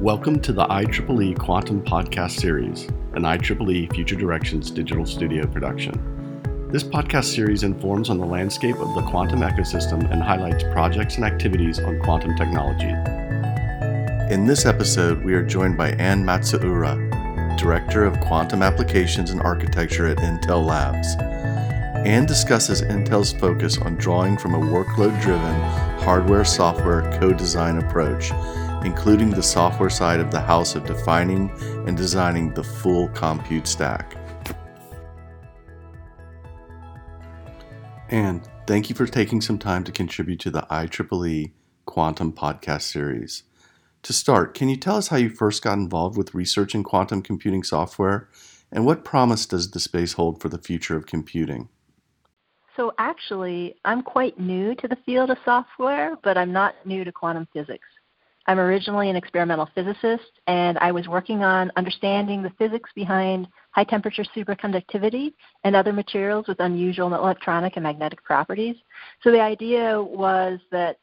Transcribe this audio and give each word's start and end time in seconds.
Welcome 0.00 0.40
to 0.40 0.54
the 0.54 0.64
IEEE 0.64 1.38
Quantum 1.38 1.82
Podcast 1.82 2.40
Series, 2.40 2.84
an 3.12 3.24
IEEE 3.24 3.94
Future 3.94 4.16
Directions 4.16 4.70
digital 4.70 5.04
studio 5.04 5.46
production. 5.46 6.70
This 6.72 6.82
podcast 6.82 7.34
series 7.34 7.64
informs 7.64 8.08
on 8.08 8.16
the 8.16 8.24
landscape 8.24 8.76
of 8.76 8.94
the 8.94 9.02
quantum 9.02 9.40
ecosystem 9.40 10.10
and 10.10 10.22
highlights 10.22 10.64
projects 10.72 11.16
and 11.16 11.26
activities 11.26 11.80
on 11.80 12.00
quantum 12.00 12.34
technology. 12.34 12.88
In 14.32 14.46
this 14.46 14.64
episode, 14.64 15.22
we 15.22 15.34
are 15.34 15.44
joined 15.44 15.76
by 15.76 15.90
Anne 15.90 16.24
Matsuura, 16.24 17.58
Director 17.58 18.06
of 18.06 18.18
Quantum 18.20 18.62
Applications 18.62 19.32
and 19.32 19.42
Architecture 19.42 20.06
at 20.06 20.16
Intel 20.16 20.64
Labs. 20.64 21.14
Anne 22.06 22.24
discusses 22.24 22.80
Intel's 22.80 23.34
focus 23.34 23.76
on 23.76 23.96
drawing 23.96 24.38
from 24.38 24.54
a 24.54 24.58
workload 24.58 25.20
driven 25.20 25.60
hardware 26.00 26.46
software 26.46 27.02
co 27.20 27.34
design 27.34 27.76
approach, 27.76 28.32
including 28.84 29.30
the 29.30 29.42
software 29.42 29.90
side 29.90 30.20
of 30.20 30.30
the 30.30 30.40
house 30.40 30.74
of 30.74 30.86
defining 30.86 31.50
and 31.86 31.96
designing 31.96 32.52
the 32.54 32.64
full 32.64 33.08
compute 33.08 33.66
stack. 33.66 34.16
And 38.08 38.48
thank 38.66 38.88
you 38.88 38.96
for 38.96 39.06
taking 39.06 39.40
some 39.40 39.58
time 39.58 39.84
to 39.84 39.92
contribute 39.92 40.40
to 40.40 40.50
the 40.50 40.62
IEEE 40.62 41.52
Quantum 41.84 42.32
Podcast 42.32 42.82
Series. 42.82 43.44
To 44.02 44.12
start, 44.12 44.54
can 44.54 44.68
you 44.68 44.76
tell 44.76 44.96
us 44.96 45.08
how 45.08 45.16
you 45.16 45.28
first 45.28 45.62
got 45.62 45.78
involved 45.78 46.16
with 46.16 46.34
researching 46.34 46.82
quantum 46.82 47.22
computing 47.22 47.62
software 47.62 48.28
and 48.72 48.86
what 48.86 49.04
promise 49.04 49.46
does 49.46 49.70
the 49.70 49.80
space 49.80 50.14
hold 50.14 50.40
for 50.40 50.48
the 50.48 50.58
future 50.58 50.96
of 50.96 51.06
computing? 51.06 51.68
So 52.76 52.92
actually, 52.98 53.76
I'm 53.84 54.02
quite 54.02 54.38
new 54.38 54.74
to 54.76 54.88
the 54.88 54.96
field 55.04 55.30
of 55.30 55.38
software, 55.44 56.16
but 56.22 56.38
I'm 56.38 56.52
not 56.52 56.74
new 56.86 57.04
to 57.04 57.12
quantum 57.12 57.46
physics. 57.52 57.86
I'm 58.50 58.58
originally 58.58 59.08
an 59.08 59.14
experimental 59.14 59.68
physicist, 59.76 60.40
and 60.48 60.76
I 60.78 60.90
was 60.90 61.06
working 61.06 61.44
on 61.44 61.70
understanding 61.76 62.42
the 62.42 62.50
physics 62.58 62.90
behind 62.96 63.46
high 63.70 63.84
temperature 63.84 64.24
superconductivity 64.36 65.34
and 65.62 65.76
other 65.76 65.92
materials 65.92 66.48
with 66.48 66.58
unusual 66.58 67.14
electronic 67.14 67.76
and 67.76 67.84
magnetic 67.84 68.24
properties. 68.24 68.74
So 69.22 69.30
the 69.30 69.40
idea 69.40 70.02
was 70.02 70.58
that 70.72 70.98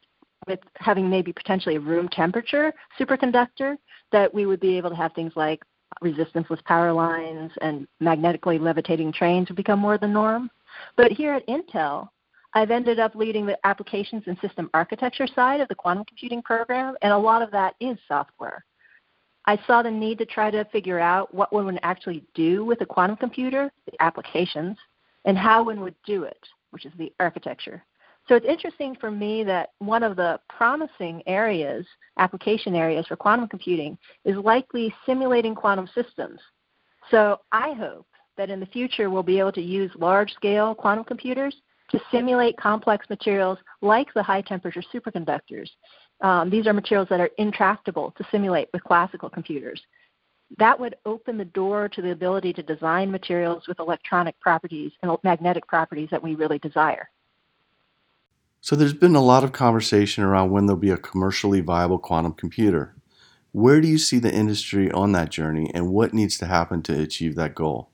with 0.46 0.60
having 0.76 1.10
maybe 1.10 1.32
potentially 1.32 1.78
a 1.78 1.80
room 1.80 2.10
temperature 2.10 2.74
superconductor, 3.00 3.78
that 4.12 4.34
we 4.34 4.46
would 4.46 4.60
be 4.60 4.78
able 4.78 4.90
to 4.90 4.98
have 4.98 5.14
things 5.14 5.32
like 5.38 5.64
resistanceless 6.02 6.60
power 6.66 6.92
lines 6.92 7.54
and 7.62 7.88
magnetically 8.02 8.60
levitating 8.60 9.14
trains 9.14 9.48
would 9.48 9.56
become 9.56 9.80
more 9.80 9.98
the 9.98 10.06
norm. 10.06 10.50
But 10.98 11.14
here 11.14 11.34
at 11.34 11.48
Intel, 11.48 12.10
I've 12.54 12.72
ended 12.72 13.00
up 13.00 13.16
leading 13.16 13.46
the 13.46 13.58
applications 13.66 14.24
and 14.26 14.38
system 14.40 14.70
architecture 14.74 15.28
side 15.28 15.62
of 15.62 15.68
the 15.68 15.76
quantum 15.76 16.06
computing 16.06 16.42
program, 16.42 16.96
and 17.02 17.12
a 17.12 17.18
lot 17.18 17.42
of 17.42 17.52
that 17.52 17.76
is 17.80 17.98
software. 18.08 18.64
I 19.46 19.60
saw 19.66 19.82
the 19.82 19.92
need 19.92 20.18
to 20.18 20.26
try 20.26 20.52
to 20.52 20.66
figure 20.66 21.00
out 21.00 21.34
what 21.34 21.54
one 21.54 21.66
would 21.66 21.80
actually 21.84 22.24
do 22.34 22.66
with 22.66 22.82
a 22.82 22.86
quantum 22.86 23.16
computer, 23.16 23.72
the 23.86 24.02
applications, 24.02 24.78
and 25.26 25.38
how 25.38 25.64
one 25.64 25.82
would 25.82 25.96
do 26.06 26.24
it, 26.24 26.40
which 26.72 26.86
is 26.86 26.92
the 26.98 27.14
architecture. 27.20 27.84
So 28.28 28.36
it's 28.36 28.46
interesting 28.46 28.96
for 29.00 29.10
me 29.10 29.44
that 29.46 29.70
one 29.80 30.04
of 30.04 30.18
the 30.18 30.40
promising 30.50 31.24
areas, 31.28 31.86
application 32.18 32.76
areas 32.76 33.08
for 33.08 33.16
quantum 33.16 33.48
computing, 33.48 33.98
is 34.26 34.36
likely 34.36 34.94
simulating 35.06 35.56
quantum 35.56 35.88
systems. 35.96 36.42
So 37.10 37.40
I 37.54 37.72
hope 37.74 38.08
that 38.36 38.50
in 38.50 38.60
the 38.60 38.66
future 38.66 39.10
we'll 39.10 39.24
be 39.24 39.40
able 39.40 39.54
to 39.54 39.62
use 39.62 39.92
large 39.98 40.34
scale 40.34 40.76
quantum 40.76 41.06
computers 41.06 41.56
to 41.90 42.00
simulate 42.12 42.58
complex 42.58 43.10
materials 43.10 43.58
like 43.82 44.14
the 44.14 44.24
high 44.24 44.42
temperature 44.42 44.84
superconductors. 44.94 45.70
Um, 46.22 46.50
these 46.50 46.68
are 46.68 46.74
materials 46.74 47.08
that 47.10 47.20
are 47.20 47.30
intractable 47.38 48.14
to 48.18 48.26
simulate 48.32 48.70
with 48.74 48.84
classical 48.84 49.30
computers. 49.30 49.82
That 50.58 50.80
would 50.80 50.96
open 51.06 51.38
the 51.38 51.46
door 51.46 51.90
to 51.90 52.02
the 52.02 52.12
ability 52.12 52.54
to 52.54 52.64
design 52.64 53.12
materials 53.12 53.68
with 53.68 53.80
electronic 53.80 54.40
properties 54.40 54.92
and 55.02 55.16
magnetic 55.24 55.68
properties 55.68 56.10
that 56.12 56.24
we 56.24 56.36
really 56.36 56.60
desire. 56.60 57.10
So, 58.62 58.76
there's 58.76 58.94
been 58.94 59.16
a 59.16 59.22
lot 59.22 59.44
of 59.44 59.52
conversation 59.52 60.24
around 60.24 60.50
when 60.52 60.66
there'll 60.66 60.80
be 60.80 60.90
a 60.90 60.98
commercially 60.98 61.62
viable 61.62 62.00
quantum 62.00 62.34
computer. 62.34 62.96
Where 63.52 63.82
do 63.82 63.88
you 63.88 63.98
see 63.98 64.20
the 64.20 64.34
industry 64.34 64.92
on 64.92 65.12
that 65.14 65.32
journey, 65.32 65.72
and 65.74 65.90
what 65.90 66.14
needs 66.14 66.38
to 66.40 66.48
happen 66.48 66.82
to 66.84 67.02
achieve 67.02 67.36
that 67.36 67.56
goal? 67.56 67.92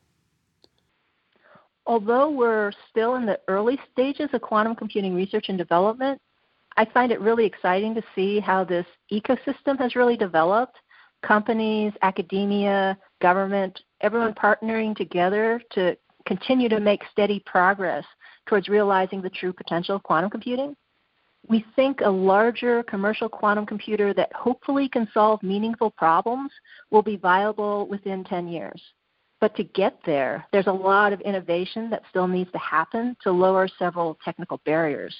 Although 1.85 2.29
we're 2.29 2.71
still 2.89 3.16
in 3.16 3.25
the 3.25 3.39
early 3.47 3.79
stages 3.91 4.29
of 4.33 4.41
quantum 4.41 4.75
computing 4.75 5.13
research 5.13 5.45
and 5.49 5.57
development, 5.57 6.21
I 6.77 6.85
find 6.85 7.11
it 7.11 7.21
really 7.21 7.45
exciting 7.45 7.94
to 7.95 8.03
see 8.16 8.39
how 8.39 8.63
this 8.63 8.85
ecosystem 9.11 9.77
has 9.79 9.95
really 9.95 10.17
developed. 10.17 10.77
Companies, 11.22 11.93
academia, 12.01 12.97
government, 13.22 13.79
everyone 14.01 14.33
partnering 14.33 14.95
together 14.95 15.61
to 15.72 15.95
continue 16.25 16.69
to 16.69 16.79
make 16.79 17.01
steady 17.11 17.41
progress 17.45 18.05
towards 18.47 18.67
realizing 18.67 19.22
the 19.22 19.29
true 19.29 19.53
potential 19.53 19.95
of 19.95 20.03
quantum 20.03 20.29
computing. 20.29 20.75
We 21.47 21.66
think 21.75 21.99
a 22.01 22.09
larger 22.09 22.83
commercial 22.83 23.27
quantum 23.27 23.66
computer 23.66 24.13
that 24.13 24.33
hopefully 24.33 24.88
can 24.88 25.07
solve 25.13 25.43
meaningful 25.43 25.91
problems 25.91 26.51
will 26.89 27.01
be 27.01 27.17
viable 27.17 27.88
within 27.88 28.23
10 28.23 28.47
years. 28.47 28.81
But 29.43 29.57
to 29.57 29.65
get 29.65 29.99
there, 30.05 30.47
there's 30.53 30.67
a 30.67 30.71
lot 30.71 31.11
of 31.11 31.19
innovation 31.19 31.89
that 31.89 32.03
still 32.09 32.29
needs 32.29 32.49
to 32.53 32.57
happen 32.59 33.17
to 33.23 33.31
lower 33.33 33.67
several 33.77 34.17
technical 34.23 34.61
barriers. 34.63 35.13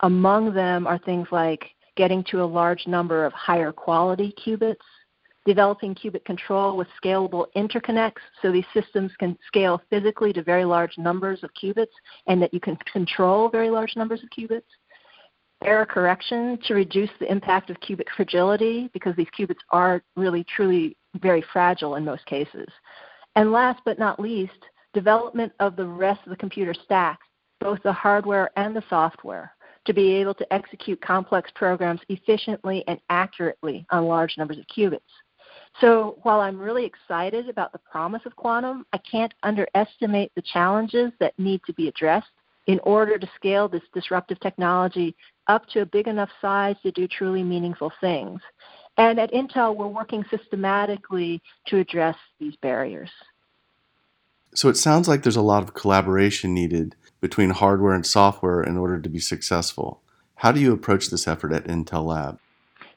Among 0.00 0.52
them 0.52 0.86
are 0.86 0.98
things 0.98 1.28
like 1.32 1.70
getting 1.96 2.22
to 2.24 2.42
a 2.42 2.44
large 2.44 2.86
number 2.86 3.24
of 3.24 3.32
higher 3.32 3.72
quality 3.72 4.34
qubits, 4.46 4.84
developing 5.46 5.94
qubit 5.94 6.26
control 6.26 6.76
with 6.76 6.88
scalable 7.02 7.46
interconnects 7.56 8.20
so 8.42 8.52
these 8.52 8.66
systems 8.74 9.10
can 9.18 9.34
scale 9.46 9.80
physically 9.88 10.34
to 10.34 10.42
very 10.42 10.66
large 10.66 10.98
numbers 10.98 11.42
of 11.42 11.48
qubits 11.54 11.86
and 12.26 12.42
that 12.42 12.52
you 12.52 12.60
can 12.60 12.76
control 12.92 13.48
very 13.48 13.70
large 13.70 13.96
numbers 13.96 14.22
of 14.22 14.28
qubits. 14.38 14.60
Error 15.64 15.86
correction 15.86 16.58
to 16.66 16.74
reduce 16.74 17.08
the 17.18 17.32
impact 17.32 17.70
of 17.70 17.80
qubit 17.80 18.10
fragility 18.14 18.90
because 18.92 19.16
these 19.16 19.30
qubits 19.38 19.64
are 19.70 20.02
really 20.16 20.44
truly 20.54 20.98
very 21.22 21.42
fragile 21.50 21.94
in 21.94 22.04
most 22.04 22.26
cases. 22.26 22.68
And 23.36 23.52
last 23.52 23.80
but 23.84 23.98
not 23.98 24.20
least, 24.20 24.52
development 24.92 25.52
of 25.60 25.76
the 25.76 25.86
rest 25.86 26.20
of 26.24 26.30
the 26.30 26.36
computer 26.36 26.74
stack, 26.74 27.18
both 27.60 27.82
the 27.82 27.92
hardware 27.92 28.50
and 28.56 28.74
the 28.74 28.84
software, 28.88 29.52
to 29.86 29.92
be 29.92 30.12
able 30.14 30.34
to 30.34 30.52
execute 30.52 31.00
complex 31.00 31.50
programs 31.54 32.00
efficiently 32.08 32.84
and 32.86 33.00
accurately 33.10 33.84
on 33.90 34.06
large 34.06 34.36
numbers 34.38 34.58
of 34.58 34.64
qubits. 34.66 35.00
So 35.80 36.18
while 36.22 36.40
I'm 36.40 36.58
really 36.58 36.84
excited 36.84 37.48
about 37.48 37.72
the 37.72 37.78
promise 37.78 38.22
of 38.24 38.36
quantum, 38.36 38.86
I 38.92 38.98
can't 38.98 39.34
underestimate 39.42 40.32
the 40.34 40.42
challenges 40.42 41.12
that 41.18 41.38
need 41.38 41.60
to 41.66 41.72
be 41.74 41.88
addressed 41.88 42.28
in 42.66 42.78
order 42.80 43.18
to 43.18 43.30
scale 43.34 43.68
this 43.68 43.82
disruptive 43.92 44.40
technology 44.40 45.14
up 45.48 45.66
to 45.68 45.82
a 45.82 45.86
big 45.86 46.08
enough 46.08 46.30
size 46.40 46.76
to 46.82 46.90
do 46.92 47.06
truly 47.06 47.42
meaningful 47.42 47.92
things. 48.00 48.40
And 48.96 49.18
at 49.18 49.32
Intel, 49.32 49.76
we're 49.76 49.88
working 49.88 50.24
systematically 50.30 51.42
to 51.66 51.78
address 51.78 52.16
these 52.38 52.54
barriers. 52.56 53.10
So 54.54 54.68
it 54.68 54.76
sounds 54.76 55.08
like 55.08 55.22
there's 55.22 55.34
a 55.36 55.42
lot 55.42 55.64
of 55.64 55.74
collaboration 55.74 56.54
needed 56.54 56.94
between 57.20 57.50
hardware 57.50 57.94
and 57.94 58.06
software 58.06 58.62
in 58.62 58.76
order 58.76 59.00
to 59.00 59.08
be 59.08 59.18
successful. 59.18 60.00
How 60.36 60.52
do 60.52 60.60
you 60.60 60.72
approach 60.72 61.08
this 61.08 61.26
effort 61.26 61.52
at 61.52 61.64
Intel 61.64 62.04
Lab? 62.06 62.38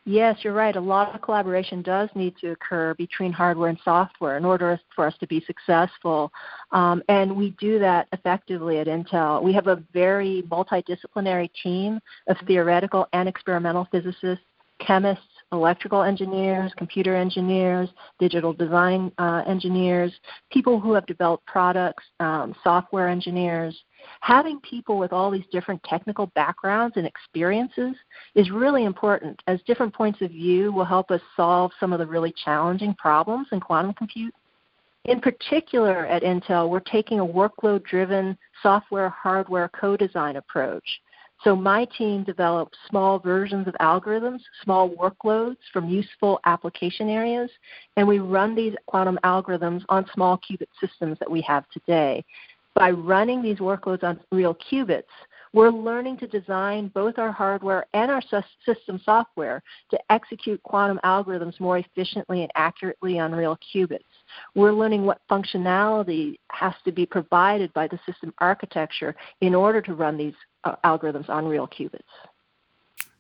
Yes, 0.06 0.38
you're 0.41 0.53
right. 0.53 0.75
A 0.75 0.80
lot 0.80 1.13
of 1.13 1.22
collaboration 1.22 1.81
does 1.81 2.09
need 2.16 2.38
to 2.38 2.52
occur 2.52 2.94
between 2.94 3.34
hardware 3.34 3.68
and 3.69 3.78
software 3.84 4.38
in 4.38 4.46
order 4.46 4.79
for 4.96 5.06
us 5.06 5.14
to 5.19 5.28
be 5.28 5.44
successful. 5.46 6.31
Um, 6.72 7.03
and 7.09 7.35
we 7.35 7.50
do 7.59 7.78
that 7.79 8.08
effectively 8.14 8.79
at 8.79 8.88
Intel. 8.88 9.44
We 9.44 9.52
have 9.52 9.68
a 9.68 9.84
very 9.91 10.44
multidisciplinary 10.50 11.49
team 11.61 11.99
of 12.28 12.38
theoretical 12.47 13.08
and 13.11 13.28
experimental 13.28 13.85
physicists, 13.91 14.46
chemists, 14.79 15.26
electrical 15.52 16.03
engineers, 16.03 16.72
computer 16.78 17.16
engineers, 17.16 17.90
digital 18.20 18.53
design 18.53 19.11
uh, 19.17 19.44
engineers, 19.47 20.11
people 20.52 20.79
who 20.79 20.94
have 20.94 21.05
developed 21.05 21.46
products, 21.46 22.03
um, 22.20 22.53
software 22.64 23.08
engineers. 23.08 23.78
Having 24.22 24.59
people 24.61 24.97
with 24.97 25.14
all 25.14 25.32
these 25.32 25.46
different 25.52 25.82
technical 25.84 26.28
backgrounds 26.35 26.97
and 26.97 27.08
experiences 27.08 27.96
is 28.35 28.52
really 28.52 28.84
important 28.85 29.41
as 29.47 29.59
different 29.66 29.94
points 29.94 30.22
of 30.22 30.32
view 30.32 30.72
will 30.72 30.85
help 30.85 31.11
us 31.11 31.22
solve 31.35 31.72
some 31.79 31.94
of 31.94 31.99
the 31.99 32.05
really 32.05 32.34
challenging 32.44 32.94
problems 32.96 33.47
in 33.52 33.59
quantum 33.59 33.94
compute. 33.94 34.34
In 35.05 35.22
particular, 35.22 36.05
at 36.05 36.23
Intel, 36.23 36.70
we're 36.70 36.82
taking 36.82 37.22
a 37.22 37.26
workload 37.26 37.85
driven 37.85 38.38
software 38.61 39.09
hardware 39.09 39.70
co 39.70 39.96
design 39.96 40.35
approach 40.35 40.84
so 41.43 41.55
my 41.55 41.85
team 41.97 42.23
develops 42.23 42.78
small 42.89 43.19
versions 43.19 43.67
of 43.67 43.75
algorithms, 43.75 44.39
small 44.63 44.89
workloads 44.89 45.57
from 45.72 45.87
useful 45.87 46.39
application 46.45 47.09
areas, 47.09 47.49
and 47.95 48.07
we 48.07 48.19
run 48.19 48.55
these 48.55 48.73
quantum 48.87 49.19
algorithms 49.23 49.84
on 49.89 50.05
small 50.13 50.39
qubit 50.39 50.67
systems 50.81 51.17
that 51.19 51.29
we 51.29 51.41
have 51.41 51.66
today. 51.69 52.25
By 52.73 52.91
running 52.91 53.41
these 53.41 53.57
workloads 53.57 54.03
on 54.03 54.19
real 54.31 54.55
qubits, 54.72 55.03
We're 55.53 55.72
learning 55.72 56.17
to 56.17 56.28
design 56.28 56.90
both 56.94 57.17
our 57.17 57.32
hardware 57.32 57.85
and 57.94 58.11
our 58.11 58.22
system 58.66 58.99
software 59.03 59.64
to 59.91 59.99
execute 60.09 60.61
quantum 60.64 60.99
algorithms 61.03 61.59
more 61.59 61.78
efficiently 61.78 62.41
and 62.41 62.52
accurately 62.55 63.20
on 63.20 63.34
real 63.34 63.58
qubits. 63.73 63.99
We're 64.55 64.73
learning 64.73 65.05
what 65.05 65.22
functionality 65.29 66.35
has 66.52 66.73
to 66.85 66.91
be 66.91 67.05
provided 67.05 67.73
by 67.73 67.88
the 67.88 67.99
system 68.05 68.34
architecture 68.40 69.16
in 69.41 69.55
order 69.55 69.82
to 69.82 69.94
run 69.94 70.17
these 70.17 70.35
uh, 70.64 70.76
algorithms 70.84 71.29
on 71.29 71.46
real 71.46 71.67
qubits. 71.67 72.02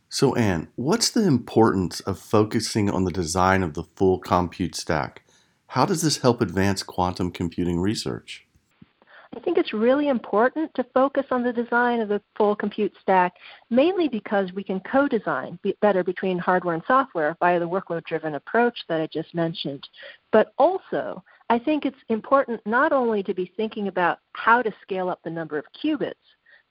So, 0.09 0.35
Anne, 0.35 0.69
what's 0.75 1.09
the 1.09 1.27
importance 1.27 1.99
of 2.01 2.17
focusing 2.17 2.89
on 2.89 3.03
the 3.03 3.11
design 3.11 3.61
of 3.61 3.73
the 3.73 3.83
full 3.95 4.19
compute 4.19 4.75
stack? 4.75 5.23
How 5.67 5.85
does 5.85 6.01
this 6.01 6.19
help 6.19 6.39
advance 6.39 6.81
quantum 6.81 7.29
computing 7.29 7.81
research? 7.81 8.46
I 9.37 9.39
think 9.39 9.59
it's 9.59 9.71
really 9.71 10.07
important 10.07 10.73
to 10.73 10.85
focus 10.95 11.25
on 11.29 11.43
the 11.43 11.53
design 11.53 11.99
of 11.99 12.09
the 12.09 12.19
full 12.35 12.55
compute 12.55 12.91
stack, 12.99 13.35
mainly 13.69 14.07
because 14.07 14.51
we 14.53 14.63
can 14.63 14.79
co 14.79 15.07
design 15.07 15.59
better 15.79 16.03
between 16.03 16.39
hardware 16.39 16.73
and 16.73 16.81
software 16.87 17.37
via 17.39 17.59
the 17.59 17.69
workload 17.69 18.03
driven 18.05 18.33
approach 18.33 18.79
that 18.89 18.99
I 18.99 19.07
just 19.13 19.35
mentioned. 19.35 19.87
But 20.31 20.53
also, 20.57 21.23
I 21.51 21.59
think 21.59 21.85
it's 21.85 21.95
important 22.09 22.61
not 22.65 22.91
only 22.91 23.21
to 23.21 23.33
be 23.35 23.51
thinking 23.55 23.89
about 23.89 24.17
how 24.33 24.63
to 24.63 24.73
scale 24.81 25.07
up 25.07 25.19
the 25.23 25.29
number 25.29 25.59
of 25.59 25.65
qubits, 25.83 26.15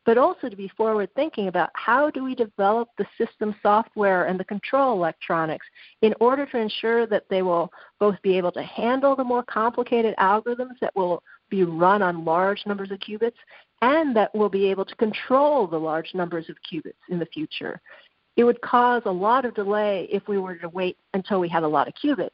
but 0.05 0.19
also 0.19 0.49
to 0.49 0.57
be 0.57 0.71
forward 0.77 1.09
thinking 1.15 1.47
about 1.47 1.71
how 1.75 2.11
do 2.11 2.25
we 2.25 2.35
develop 2.35 2.89
the 2.99 3.07
system 3.17 3.55
software 3.63 4.27
and 4.27 4.41
the 4.41 4.45
control 4.45 4.93
electronics 4.93 5.67
in 6.03 6.15
order 6.19 6.47
to 6.47 6.59
ensure 6.59 7.07
that 7.07 7.27
they 7.31 7.43
will 7.43 7.71
both 8.01 8.21
be 8.23 8.37
able 8.37 8.53
to 8.53 8.63
handle 8.63 9.15
the 9.15 9.23
more 9.23 9.45
complicated 9.45 10.17
algorithms 10.19 10.79
that 10.81 10.95
will 10.97 11.23
be 11.49 11.65
run 11.65 12.03
on 12.03 12.25
large 12.25 12.65
numbers 12.67 12.91
of 12.91 12.99
qubits 13.01 13.37
and 13.83 14.17
that 14.17 14.35
we'll 14.35 14.49
be 14.49 14.67
able 14.67 14.85
to 14.85 14.95
control 14.97 15.67
the 15.67 15.79
large 15.79 16.15
numbers 16.15 16.49
of 16.49 16.57
qubits 16.71 16.95
in 17.09 17.19
the 17.19 17.27
future. 17.27 17.81
It 18.37 18.45
would 18.45 18.61
cause 18.61 19.03
a 19.05 19.11
lot 19.11 19.45
of 19.45 19.55
delay 19.55 20.09
if 20.11 20.29
we 20.29 20.39
were 20.39 20.57
to 20.57 20.69
wait 20.69 20.97
until 21.15 21.41
we 21.41 21.49
had 21.49 21.63
a 21.63 21.69
lot 21.69 21.89
of 21.89 21.95
qubits 21.95 22.31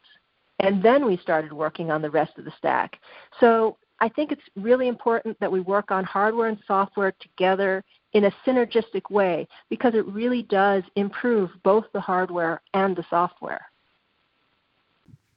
and 0.63 0.83
then 0.83 1.05
we 1.05 1.17
started 1.19 1.53
working 1.53 1.91
on 1.91 2.03
the 2.03 2.11
rest 2.11 2.39
of 2.39 2.45
the 2.45 2.53
stack. 2.57 2.99
So 3.41 3.77
I 4.01 4.09
think 4.09 4.33
it's 4.33 4.43
really 4.57 4.89
important 4.89 5.39
that 5.41 5.51
we 5.51 5.61
work 5.61 5.91
on 5.91 6.05
hardware 6.05 6.49
and 6.49 6.59
software 6.67 7.13
together 7.21 7.85
in 8.13 8.25
a 8.25 8.33
synergistic 8.47 9.11
way 9.11 9.47
because 9.71 9.95
it 9.95 10.07
really 10.07 10.43
does 10.43 10.83
improve 10.97 11.51
both 11.63 11.85
the 11.93 12.01
hardware 12.01 12.61
and 12.75 12.97
the 12.97 13.05
software. 13.11 13.67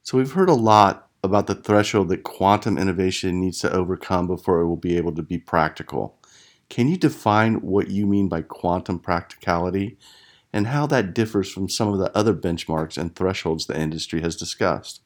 So 0.03 0.17
we've 0.17 0.31
heard 0.31 0.49
a 0.49 0.53
lot 0.53 1.04
about 1.25 1.47
the 1.47 1.55
threshold 1.55 2.09
that 2.09 2.23
quantum 2.23 2.77
innovation 2.77 3.41
needs 3.41 3.59
to 3.59 3.71
overcome 3.71 4.27
before 4.27 4.61
it 4.61 4.67
will 4.67 4.77
be 4.77 4.97
able 4.97 5.13
to 5.15 5.23
be 5.23 5.37
practical. 5.37 6.17
Can 6.69 6.87
you 6.87 6.97
define 6.97 7.55
what 7.55 7.89
you 7.89 8.05
mean 8.05 8.29
by 8.29 8.41
quantum 8.41 8.99
practicality 8.99 9.97
and 10.53 10.67
how 10.67 10.87
that 10.87 11.13
differs 11.13 11.51
from 11.51 11.67
some 11.67 11.91
of 11.91 11.99
the 11.99 12.15
other 12.17 12.33
benchmarks 12.33 12.97
and 12.97 13.15
thresholds 13.15 13.65
the 13.65 13.79
industry 13.79 14.21
has 14.21 14.35
discussed? 14.35 15.01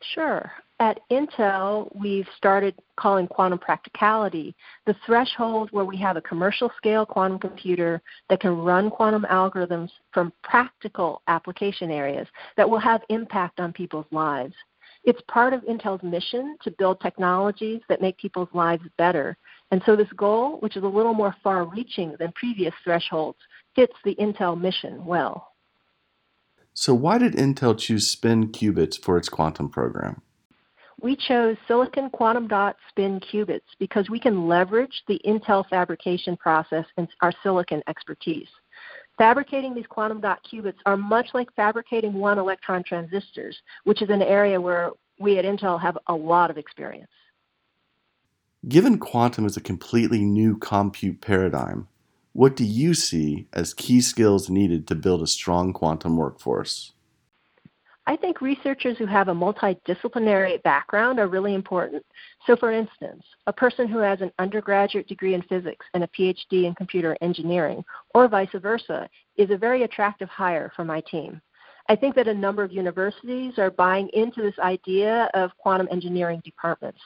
Sure 0.00 0.52
at 0.82 0.98
Intel, 1.12 1.88
we've 1.94 2.26
started 2.36 2.74
calling 2.96 3.28
quantum 3.28 3.56
practicality 3.60 4.52
the 4.84 4.96
threshold 5.06 5.68
where 5.70 5.84
we 5.84 5.96
have 5.98 6.16
a 6.16 6.20
commercial 6.20 6.72
scale 6.76 7.06
quantum 7.06 7.38
computer 7.38 8.02
that 8.28 8.40
can 8.40 8.56
run 8.58 8.90
quantum 8.90 9.24
algorithms 9.30 9.90
from 10.12 10.32
practical 10.42 11.22
application 11.28 11.92
areas 11.92 12.26
that 12.56 12.68
will 12.68 12.80
have 12.80 13.00
impact 13.10 13.60
on 13.60 13.72
people's 13.72 14.06
lives. 14.10 14.54
It's 15.04 15.20
part 15.28 15.52
of 15.52 15.62
Intel's 15.62 16.02
mission 16.02 16.56
to 16.62 16.70
build 16.70 17.00
technologies 17.00 17.80
that 17.88 18.00
make 18.00 18.18
people's 18.18 18.48
lives 18.52 18.84
better. 18.98 19.36
And 19.70 19.82
so 19.84 19.96
this 19.96 20.12
goal, 20.16 20.58
which 20.60 20.76
is 20.76 20.84
a 20.84 20.88
little 20.88 21.14
more 21.14 21.34
far 21.42 21.64
reaching 21.64 22.14
than 22.18 22.32
previous 22.32 22.74
thresholds, 22.84 23.38
fits 23.74 23.94
the 24.04 24.14
Intel 24.16 24.60
mission 24.60 25.04
well. 25.04 25.48
So, 26.74 26.94
why 26.94 27.18
did 27.18 27.34
Intel 27.34 27.78
choose 27.78 28.08
spin 28.08 28.50
qubits 28.52 28.98
for 28.98 29.18
its 29.18 29.28
quantum 29.28 29.68
program? 29.68 30.22
we 31.02 31.16
chose 31.16 31.56
silicon 31.66 32.08
quantum 32.10 32.46
dot 32.46 32.76
spin 32.88 33.20
qubits 33.20 33.60
because 33.78 34.08
we 34.08 34.20
can 34.20 34.46
leverage 34.46 35.02
the 35.08 35.20
Intel 35.26 35.68
fabrication 35.68 36.36
process 36.36 36.86
and 36.96 37.08
our 37.20 37.32
silicon 37.42 37.82
expertise. 37.88 38.48
Fabricating 39.18 39.74
these 39.74 39.86
quantum 39.86 40.20
dot 40.20 40.40
qubits 40.50 40.78
are 40.86 40.96
much 40.96 41.28
like 41.34 41.54
fabricating 41.54 42.14
one 42.14 42.38
electron 42.38 42.82
transistors, 42.82 43.60
which 43.84 44.02
is 44.02 44.10
an 44.10 44.22
area 44.22 44.60
where 44.60 44.90
we 45.18 45.38
at 45.38 45.44
Intel 45.44 45.80
have 45.80 45.98
a 46.06 46.14
lot 46.14 46.50
of 46.50 46.58
experience. 46.58 47.10
Given 48.68 48.98
quantum 48.98 49.44
is 49.44 49.56
a 49.56 49.60
completely 49.60 50.24
new 50.24 50.56
compute 50.56 51.20
paradigm, 51.20 51.88
what 52.32 52.56
do 52.56 52.64
you 52.64 52.94
see 52.94 53.46
as 53.52 53.74
key 53.74 54.00
skills 54.00 54.48
needed 54.48 54.86
to 54.86 54.94
build 54.94 55.20
a 55.22 55.26
strong 55.26 55.72
quantum 55.72 56.16
workforce? 56.16 56.92
I 58.06 58.16
think 58.16 58.40
researchers 58.40 58.98
who 58.98 59.06
have 59.06 59.28
a 59.28 59.34
multidisciplinary 59.34 60.60
background 60.64 61.20
are 61.20 61.28
really 61.28 61.54
important. 61.54 62.04
So, 62.46 62.56
for 62.56 62.72
instance, 62.72 63.22
a 63.46 63.52
person 63.52 63.86
who 63.86 63.98
has 63.98 64.20
an 64.20 64.32
undergraduate 64.40 65.06
degree 65.06 65.34
in 65.34 65.42
physics 65.42 65.86
and 65.94 66.02
a 66.02 66.08
PhD 66.08 66.64
in 66.64 66.74
computer 66.74 67.16
engineering, 67.20 67.84
or 68.12 68.26
vice 68.26 68.48
versa, 68.54 69.08
is 69.36 69.50
a 69.50 69.56
very 69.56 69.84
attractive 69.84 70.28
hire 70.28 70.72
for 70.74 70.84
my 70.84 71.00
team. 71.02 71.40
I 71.88 71.94
think 71.94 72.16
that 72.16 72.28
a 72.28 72.34
number 72.34 72.64
of 72.64 72.72
universities 72.72 73.58
are 73.58 73.70
buying 73.70 74.08
into 74.12 74.42
this 74.42 74.58
idea 74.58 75.30
of 75.34 75.56
quantum 75.58 75.88
engineering 75.90 76.42
departments. 76.44 77.00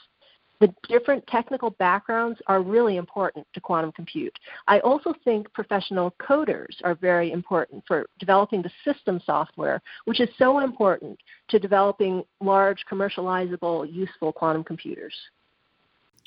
The 0.61 0.73
different 0.89 1.27
technical 1.27 1.71
backgrounds 1.71 2.41
are 2.47 2.63
really 2.63 2.97
important 2.97 3.47
to 3.53 3.61
quantum 3.61 3.93
compute. 3.93 4.37
I 4.67 4.81
also 4.81 5.15
think 5.23 5.53
professional 5.53 6.15
coders 6.21 6.75
are 6.83 6.95
very 6.95 7.31
important 7.31 7.85
for 7.87 8.07
developing 8.19 8.63
the 8.63 8.71
system 8.85 9.21
software, 9.25 9.83
which 10.07 10.21
is 10.21 10.31
so 10.39 10.61
important 10.61 11.19
to 11.49 11.59
developing 11.59 12.25
large, 12.41 12.85
commercializable, 12.91 13.93
useful 13.93 14.33
quantum 14.33 14.65
computers. 14.65 15.15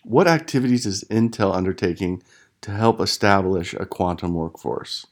What 0.04 0.28
activities 0.28 0.86
is 0.86 1.04
Intel 1.10 1.56
undertaking 1.56 2.22
to 2.62 2.72
help 2.72 3.02
establish 3.02 3.74
a 3.74 3.86
quantum 3.86 4.34
workforce? 4.34 5.08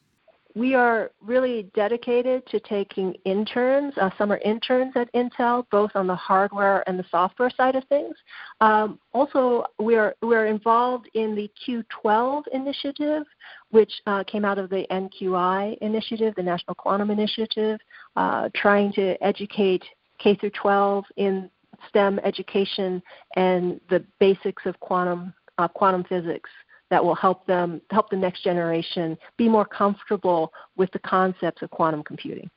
We 0.57 0.73
are 0.73 1.11
really 1.23 1.69
dedicated 1.75 2.43
to 2.47 2.59
taking 2.61 3.13
interns, 3.25 3.93
uh, 4.01 4.09
summer 4.17 4.39
interns 4.43 4.91
at 4.95 5.13
Intel, 5.13 5.65
both 5.69 5.91
on 5.93 6.07
the 6.07 6.15
hardware 6.15 6.83
and 6.89 6.97
the 6.97 7.05
software 7.11 7.51
side 7.51 7.75
of 7.75 7.83
things. 7.85 8.15
Um, 8.59 8.99
also, 9.13 9.65
we 9.77 9.95
are 9.95 10.15
we 10.23 10.35
are 10.35 10.47
involved 10.47 11.09
in 11.13 11.35
the 11.35 11.49
Q12 11.67 12.43
initiative, 12.53 13.23
which 13.69 13.91
uh, 14.07 14.23
came 14.23 14.45
out 14.45 14.57
of 14.57 14.71
the 14.71 14.87
NQI 14.89 15.77
initiative, 15.79 16.33
the 16.35 16.43
National 16.43 16.73
Quantum 16.73 17.11
Initiative, 17.11 17.79
uh, 18.15 18.49
trying 18.55 18.91
to 18.93 19.15
educate 19.23 19.83
K 20.17 20.35
through 20.35 20.51
12 20.59 21.05
in 21.17 21.51
STEM 21.89 22.19
education 22.23 23.03
and 23.35 23.79
the 23.91 24.03
basics 24.19 24.65
of 24.65 24.79
quantum 24.79 25.33
uh, 25.59 25.67
quantum 25.67 26.03
physics 26.03 26.49
that 26.89 27.03
will 27.03 27.15
help 27.15 27.45
them 27.45 27.81
help 27.89 28.09
the 28.09 28.15
next 28.15 28.43
generation 28.43 29.17
be 29.37 29.49
more 29.49 29.65
comfortable 29.65 30.53
with 30.75 30.91
the 30.91 30.99
concepts 30.99 31.61
of 31.61 31.69
quantum 31.69 32.03
computing. 32.03 32.49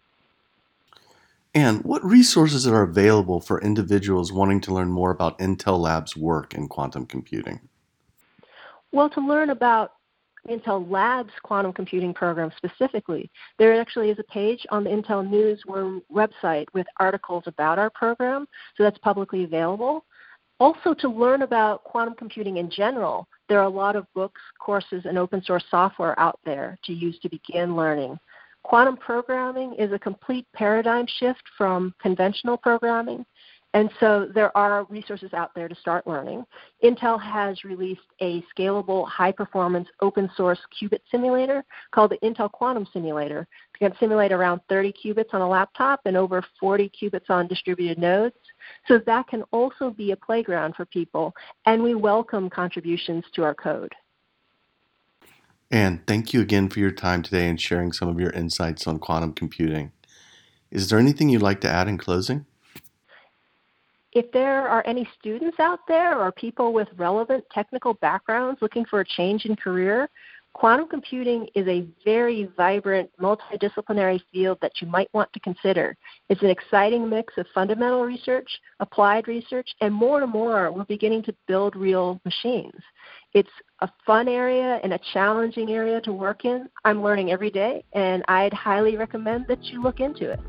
And 1.55 1.83
what 1.83 2.05
resources 2.05 2.67
are 2.67 2.83
available 2.83 3.41
for 3.41 3.61
individuals 3.61 4.33
wanting 4.33 4.61
to 4.63 4.75
learn 4.75 4.89
more 4.89 5.11
about 5.11 5.39
Intel 5.41 5.81
Labs' 5.81 6.17
work 6.17 6.55
in 6.55 6.69
quantum 6.69 7.07
computing? 7.07 7.61
Well, 8.93 9.11
to 9.11 9.21
learn 9.21 9.51
about 9.51 9.95
Intel 10.49 10.89
Labs 10.89 11.33
quantum 11.43 11.73
computing 11.73 12.15
program 12.15 12.53
specifically, 12.57 13.31
there 13.59 13.79
actually 13.81 14.11
is 14.11 14.19
a 14.21 14.33
page 14.33 14.65
on 14.71 14.85
the 14.85 14.91
Intel 14.91 15.29
Newsroom 15.29 16.03
website 16.13 16.67
with 16.73 16.87
articles 16.99 17.45
about 17.47 17.79
our 17.79 17.91
program, 17.91 18.47
so 18.77 18.85
that's 18.85 18.99
publicly 18.99 19.45
available. 19.45 20.05
Also, 20.61 20.93
to 20.93 21.09
learn 21.09 21.41
about 21.41 21.83
quantum 21.85 22.15
computing 22.15 22.59
in 22.59 22.71
general, 22.71 23.27
there 23.49 23.59
are 23.59 23.65
a 23.65 23.69
lot 23.69 23.97
of 23.97 24.07
books, 24.15 24.41
courses, 24.61 25.07
and 25.07 25.17
open 25.17 25.43
source 25.43 25.65
software 25.71 26.19
out 26.21 26.39
there 26.45 26.79
to 26.85 26.93
use 26.93 27.19
to 27.21 27.31
begin 27.31 27.75
learning. 27.75 28.19
Quantum 28.63 28.99
programming 28.99 29.75
is 29.75 29.91
a 29.91 29.99
complete 29.99 30.47
paradigm 30.53 31.07
shift 31.19 31.43
from 31.57 31.95
conventional 31.99 32.59
programming, 32.59 33.25
and 33.73 33.89
so 34.01 34.29
there 34.35 34.57
are 34.57 34.85
resources 34.85 35.33
out 35.33 35.55
there 35.55 35.69
to 35.69 35.75
start 35.77 36.07
learning. 36.07 36.45
Intel 36.83 37.21
has 37.21 37.63
released 37.63 38.01
a 38.21 38.43
scalable, 38.57 39.07
high 39.07 39.31
performance, 39.31 39.89
open 40.01 40.29
source 40.37 40.59
qubit 40.81 41.01
simulator 41.11 41.65
called 41.93 42.11
the 42.11 42.19
Intel 42.19 42.51
Quantum 42.51 42.87
Simulator. 42.93 43.47
You 43.81 43.89
can 43.89 43.97
simulate 43.99 44.33
around 44.33 44.61
30 44.69 44.93
qubits 44.93 45.33
on 45.33 45.41
a 45.41 45.49
laptop 45.49 46.01
and 46.05 46.17
over 46.17 46.45
40 46.59 46.91
qubits 47.01 47.31
on 47.31 47.47
distributed 47.47 47.99
nodes. 47.99 48.35
So 48.89 48.99
that 49.07 49.29
can 49.29 49.43
also 49.53 49.91
be 49.91 50.11
a 50.11 50.17
playground 50.17 50.75
for 50.75 50.85
people, 50.85 51.33
and 51.65 51.83
we 51.83 51.95
welcome 51.95 52.51
contributions 52.51 53.25
to 53.35 53.45
our 53.45 53.55
code. 53.55 53.95
And 55.71 56.05
thank 56.07 56.33
you 56.33 56.41
again 56.41 56.69
for 56.69 56.81
your 56.81 56.91
time 56.91 57.23
today 57.23 57.49
and 57.49 57.61
sharing 57.61 57.93
some 57.93 58.09
of 58.09 58.19
your 58.19 58.31
insights 58.31 58.89
on 58.89 58.99
quantum 58.99 59.33
computing. 59.33 59.93
Is 60.73 60.89
there 60.89 60.99
anything 60.99 61.29
you'd 61.29 61.43
like 61.43 61.61
to 61.61 61.71
add 61.71 61.87
in 61.87 61.97
closing? 61.99 62.47
If 64.13 64.31
there 64.33 64.69
are 64.69 64.85
any 64.87 65.09
students 65.19 65.59
out 65.61 65.81
there 65.87 66.19
or 66.19 66.33
people 66.33 66.73
with 66.73 66.89
relevant 66.97 67.45
technical 67.53 67.95
backgrounds 67.95 68.61
looking 68.61 68.85
for 68.85 69.01
a 69.01 69.05
change 69.05 69.45
in 69.45 69.57
career, 69.57 70.09
Quantum 70.53 70.89
computing 70.89 71.47
is 71.55 71.67
a 71.69 71.87
very 72.05 72.51
vibrant, 72.57 73.09
multidisciplinary 73.21 74.21
field 74.33 74.59
that 74.61 74.73
you 74.81 74.89
might 74.89 75.09
want 75.15 75.33
to 75.33 75.41
consider. 75.41 75.97
It's 76.29 76.43
an 76.43 76.51
exciting 76.51 77.09
mix 77.09 77.35
of 77.39 77.47
fundamental 77.55 78.03
research, 78.03 78.49
applied 78.81 79.29
research, 79.29 79.69
and 79.81 79.95
more 79.95 80.23
and 80.23 80.31
more 80.31 80.73
we're 80.73 80.85
beginning 80.85 81.23
to 81.25 81.35
build 81.47 81.77
real 81.77 82.21
machines. 82.25 82.83
It's 83.33 83.49
a 83.81 83.89
fun 84.05 84.27
area 84.27 84.81
and 84.83 84.93
a 84.93 85.01
challenging 85.13 85.71
area 85.71 86.01
to 86.03 86.13
work 86.13 86.45
in. 86.45 86.69
I'm 86.85 87.03
learning 87.03 87.31
every 87.31 87.51
day, 87.51 87.85
and 87.93 88.25
I'd 88.27 88.53
highly 88.53 88.97
recommend 88.97 89.47
that 89.47 89.63
you 89.65 89.81
look 89.81 90.01
into 90.01 90.31
it. 90.33 90.41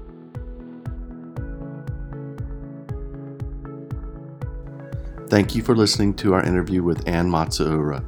Thank 5.32 5.56
you 5.56 5.64
for 5.64 5.76
listening 5.78 6.14
to 6.16 6.34
our 6.34 6.44
interview 6.44 6.84
with 6.84 7.08
Anne 7.08 7.32
Matsuura. 7.32 8.04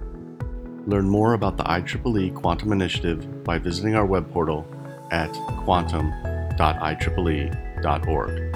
Learn 0.86 1.10
more 1.10 1.36
about 1.36 1.56
the 1.56 1.64
IEEE 1.64 2.36
Quantum 2.36 2.74
Initiative 2.74 3.46
by 3.46 3.58
visiting 3.58 3.96
our 3.96 4.06
web 4.06 4.30
portal 4.30 4.68
at 5.10 5.32
quantum.ieee.org. 5.64 8.53